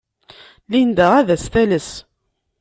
[0.71, 1.87] Linda ad as-tales.